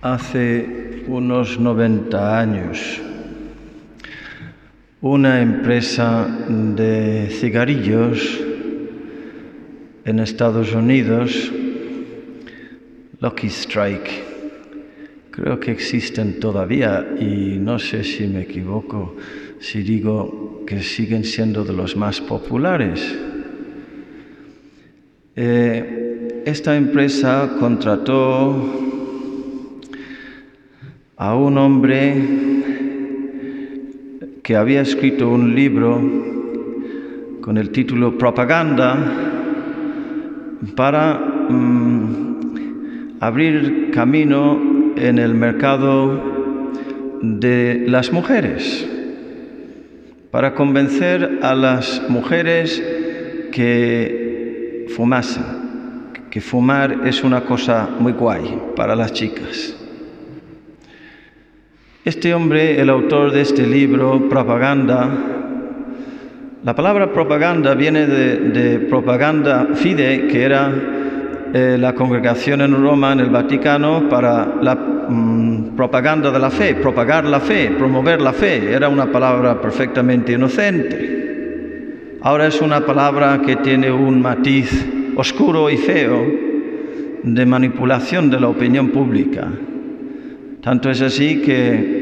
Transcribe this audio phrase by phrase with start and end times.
[0.00, 3.00] Hace unos 90 años,
[5.00, 8.40] una empresa de cigarrillos
[10.04, 11.50] en Estados Unidos,
[13.18, 14.22] Lucky Strike,
[15.32, 19.16] creo que existen todavía y no sé si me equivoco
[19.58, 23.18] si digo que siguen siendo de los más populares.
[25.34, 28.87] Eh, esta empresa contrató
[31.18, 32.14] a un hombre
[34.44, 36.00] que había escrito un libro
[37.40, 38.96] con el título Propaganda
[40.76, 41.18] para
[41.48, 46.22] mm, abrir camino en el mercado
[47.20, 48.88] de las mujeres,
[50.30, 52.80] para convencer a las mujeres
[53.50, 55.42] que fumasen,
[56.30, 59.87] que fumar es una cosa muy guay para las chicas.
[62.08, 65.10] Este hombre, el autor de este libro, Propaganda,
[66.64, 70.72] la palabra propaganda viene de, propaganda fide, que era
[71.52, 76.76] eh, la congregación en Roma, en el Vaticano, para la mm, propaganda de la fe,
[76.76, 78.72] propagar la fe, promover la fe.
[78.72, 82.16] Era una palabra perfectamente inocente.
[82.22, 86.24] Ahora es una palabra que tiene un matiz oscuro y feo
[87.22, 89.46] de manipulación de la opinión pública.
[90.62, 91.97] Tanto es así que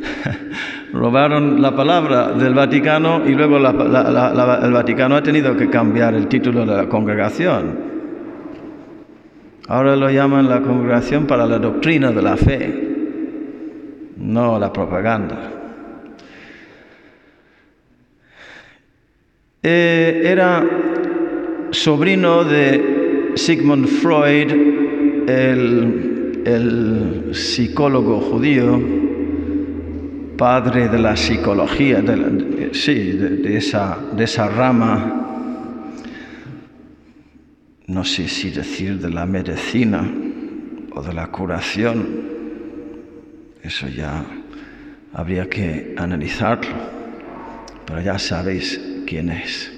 [0.92, 6.64] robaron la palabra del Vaticano y luego el Vaticano ha tenido que cambiar el título
[6.64, 7.88] de la congregación.
[9.68, 12.88] Ahora lo llaman la congregación para la doctrina de la fe,
[14.16, 15.52] no la propaganda.
[19.62, 20.64] Eh, era
[21.70, 24.50] sobrino de Sigmund Freud,
[26.46, 28.80] el psicólogo judío,
[30.38, 35.44] padre de la psicología, de sí, de, esa, de esa rama,
[37.88, 40.08] no sé si decir de la medicina
[40.94, 42.06] o de la curación,
[43.62, 44.24] eso ya
[45.12, 46.70] habría que analizarlo,
[47.84, 49.72] pero ya sabéis quién es.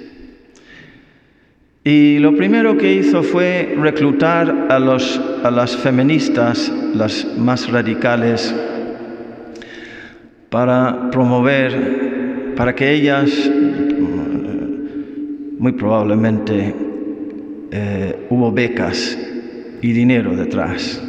[1.82, 8.54] Y lo primero que hizo fue reclutar a, los, a las feministas, las más radicales,
[10.50, 13.31] para promover, para que ellas,
[15.59, 16.75] muy probablemente
[17.71, 19.16] eh, hubo becas
[19.81, 21.03] y dinero detrás,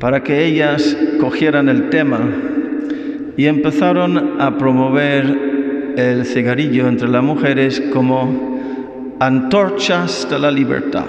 [0.00, 2.20] para que ellas cogieran el tema
[3.36, 11.06] y empezaron a promover el cigarrillo entre las mujeres como antorchas de la libertad.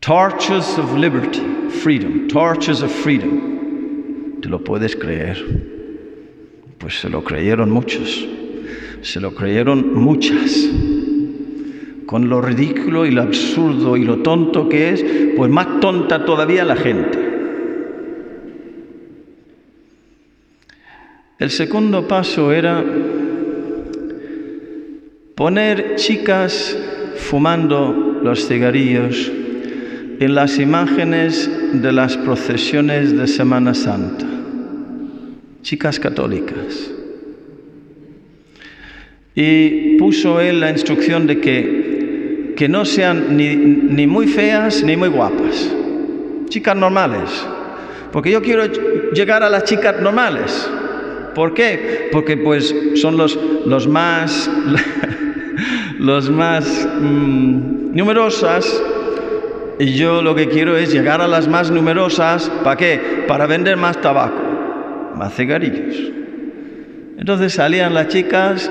[0.00, 4.40] Torches of liberty, freedom, torches of freedom.
[4.40, 5.44] ¿Te lo puedes creer?
[6.78, 8.26] Pues se lo creyeron muchos,
[9.02, 10.70] se lo creyeron muchas.
[12.06, 15.04] Con lo ridículo y lo absurdo y lo tonto que es,
[15.36, 17.18] pues más tonta todavía la gente.
[21.38, 22.84] El segundo paso era
[25.34, 26.78] poner chicas
[27.16, 29.32] fumando los cigarrillos
[30.18, 34.26] en las imágenes de las procesiones de Semana Santa,
[35.62, 36.90] chicas católicas.
[39.34, 44.96] Y puso él la instrucción de que, que no sean ni, ni muy feas ni
[44.96, 45.70] muy guapas,
[46.48, 47.46] chicas normales,
[48.12, 48.64] porque yo quiero
[49.12, 50.70] llegar a las chicas normales.
[51.34, 52.08] ¿Por qué?
[52.12, 54.50] Porque pues son los, los más,
[55.98, 58.82] los más mm, numerosas
[59.78, 63.24] y yo lo que quiero es llegar a las más numerosas, ¿para qué?
[63.28, 65.96] Para vender más tabaco, más cigarrillos.
[67.18, 68.70] Entonces salían las chicas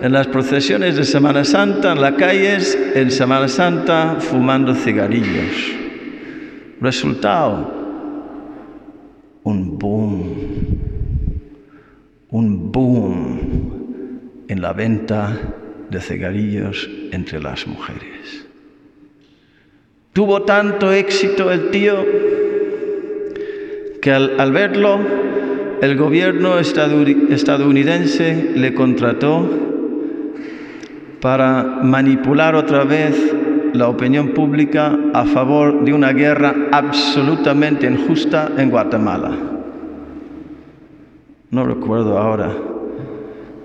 [0.00, 5.72] en las procesiones de Semana Santa, en las calles, en Semana Santa, fumando cigarrillos.
[6.80, 7.72] Resultado,
[9.42, 10.34] un boom,
[12.30, 15.36] un boom en la venta
[15.90, 18.45] de cigarrillos entre las mujeres.
[20.16, 21.94] Tuvo tanto éxito el tío
[24.00, 24.98] que al, verlo
[25.82, 29.46] el gobierno estadounidense le contrató
[31.20, 33.34] para manipular otra vez
[33.74, 39.32] la opinión pública a favor de una guerra absolutamente injusta en Guatemala.
[41.50, 42.52] No recuerdo ahora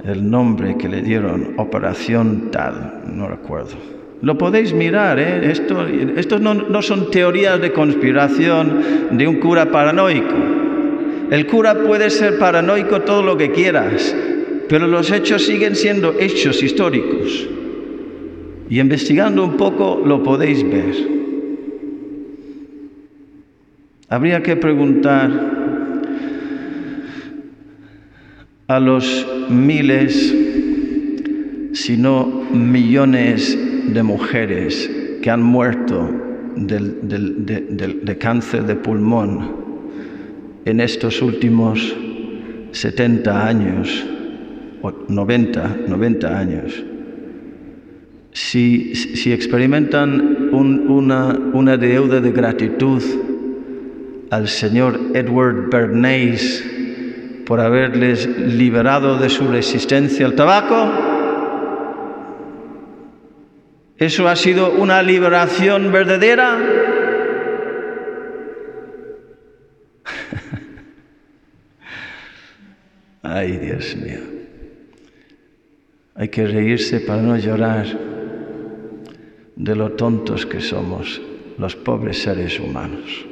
[0.04, 5.52] el nombre que le dieron, operación tal, no recuerdo Lo podéis mirar, ¿eh?
[5.52, 10.36] Esto, estos no, no son teorías de conspiración de un cura paranoico.
[11.32, 14.16] El cura puede ser paranoico todo lo que quieras,
[14.70, 17.48] pero los hechos siguen siendo hechos históricos.
[18.70, 20.96] Y investigando un poco lo podéis ver.
[24.08, 25.32] Habría que preguntar
[28.68, 30.36] a los miles,
[31.74, 34.90] si no millones de mujeres
[35.22, 36.10] que han muerto
[36.56, 39.62] de, cáncer de pulmón
[40.66, 41.96] en estos últimos
[42.72, 44.06] 70 años,
[44.82, 46.84] o 90, 90 años.
[48.34, 48.94] Si,
[49.32, 53.04] experimentan una, una deuda de gratitud
[54.30, 56.64] al señor Edward Bernays
[57.46, 61.21] por haberles liberado de su resistencia al tabaco,
[64.02, 66.58] ¿Eso ha sido una liberación verdadera?
[73.22, 74.22] Ay, Dios mío.
[76.16, 77.86] Hay que reírse para no llorar
[79.56, 81.22] de lo tontos que somos
[81.60, 83.24] los pobres seres humanos.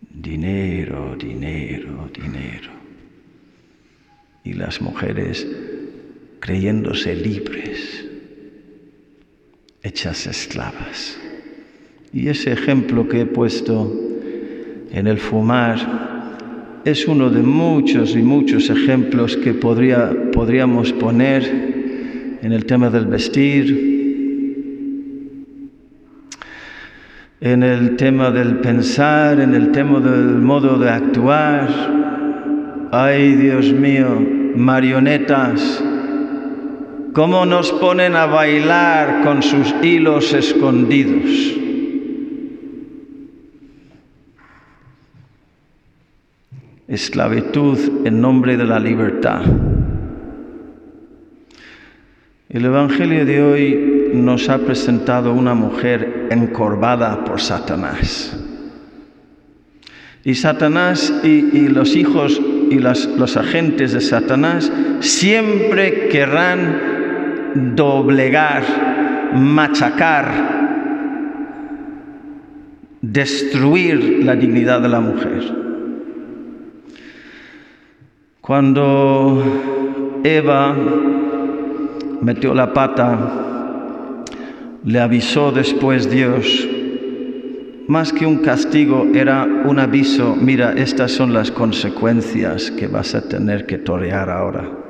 [0.00, 2.70] Dinero, dinero, dinero.
[4.44, 5.44] Y las mujeres
[6.38, 8.05] creyéndose libres
[9.86, 11.16] hechas esclavas.
[12.12, 13.92] Y ese ejemplo que he puesto
[14.90, 22.52] en el fumar es uno de muchos y muchos ejemplos que podría, podríamos poner en
[22.52, 23.96] el tema del vestir,
[27.40, 31.68] en el tema del pensar, en el tema del modo de actuar.
[32.90, 34.20] Ay, Dios mío,
[34.56, 35.82] marionetas
[37.16, 41.56] cómo nos ponen a bailar con sus hilos escondidos.
[46.86, 49.40] Esclavitud en nombre de la libertad.
[52.50, 58.38] El Evangelio de hoy nos ha presentado una mujer encorvada por Satanás.
[60.22, 62.38] Y Satanás y, los hijos
[62.70, 64.70] y los agentes de Satanás
[65.00, 66.95] siempre querrán
[67.74, 68.62] doblegar,
[69.34, 70.56] machacar,
[73.00, 75.66] destruir la dignidad de la mujer.
[78.40, 79.42] Cuando
[80.22, 80.76] Eva
[82.20, 84.24] metió la pata,
[84.84, 86.68] le avisó después Dios,
[87.88, 93.28] más que un castigo era un aviso, mira, estas son las consecuencias que vas a
[93.28, 94.85] tener que torear ahora.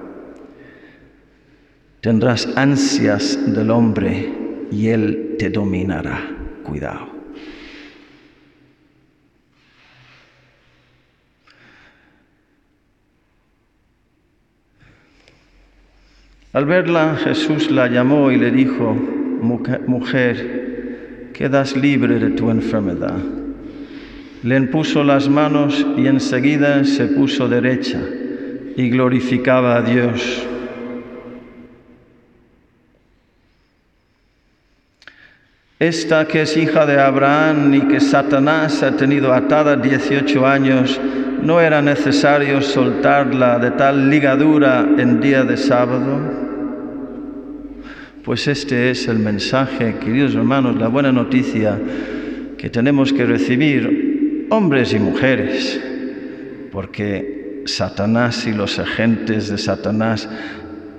[2.06, 4.32] Tendrás ansias del hombre
[4.70, 6.20] y él te dominará.
[6.62, 7.08] Cuidado.
[16.52, 18.94] Al verla, Jesús la llamó y le dijo,
[19.88, 23.18] mujer, quedas libre de tu enfermedad.
[24.44, 28.00] Le impuso las manos y enseguida se puso derecha
[28.76, 30.46] y glorificaba a Dios.
[35.78, 40.98] Esta que es hija de Abraham y que Satanás ha tenido atada 18 años,
[41.42, 46.18] ¿no era necesario soltarla de tal ligadura en día de sábado?
[48.24, 51.78] Pues este es el mensaje, queridos hermanos, la buena noticia
[52.56, 55.78] que tenemos que recibir hombres y mujeres,
[56.72, 60.26] porque Satanás y los agentes de Satanás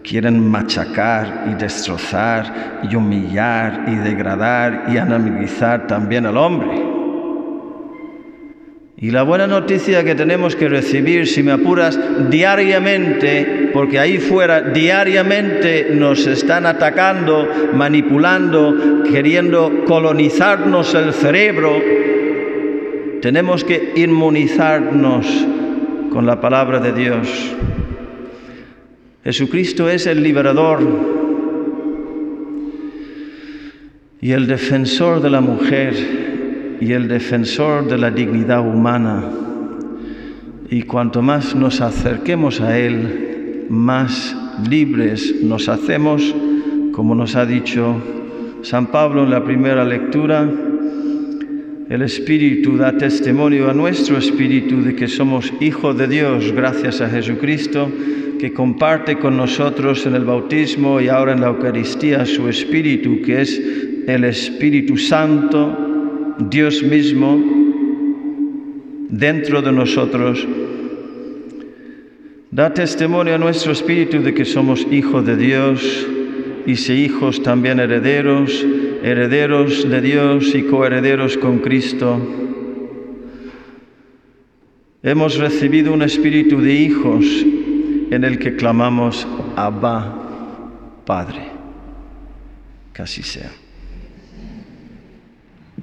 [0.08, 6.98] quieren machacar y destrozar y humillar y degradar y animalizar también al hombre.
[9.00, 12.00] Y la buena noticia que tenemos que recibir, si me apuras,
[12.30, 21.80] diariamente, porque ahí fuera diariamente nos están atacando, manipulando, queriendo colonizarnos el cerebro,
[23.22, 25.28] tenemos que inmunizarnos
[26.12, 27.56] con la palabra de Dios.
[29.28, 30.80] Jesucristo es el liberador
[34.22, 39.26] y el defensor de la mujer y el defensor de la dignidad humana.
[40.70, 44.34] Y cuanto más nos acerquemos a Él, más
[44.70, 46.34] libres nos hacemos,
[46.94, 48.02] como nos ha dicho
[48.62, 50.50] San Pablo en la primera lectura,
[51.90, 57.08] El Espíritu da testimonio a nuestro espíritu de que somos hijos de Dios gracias a
[57.08, 57.90] Jesucristo,
[58.38, 63.42] que comparte con nosotros en el bautismo y ahora en la Eucaristía su Espíritu, que
[63.42, 63.62] es
[64.06, 67.42] el Espíritu Santo, Dios mismo,
[69.08, 70.46] dentro de nosotros.
[72.52, 76.08] Da testimonio a nuestro espíritu de que somos hijos de Dios
[76.66, 78.66] y si hijos también herederos,
[79.04, 82.20] herederos de Dios y coherederos con Cristo.
[85.04, 87.26] Hemos recibido un espíritu de hijos
[88.10, 91.52] en el que clamamos Abba, Padre.
[92.94, 93.52] Que así sea.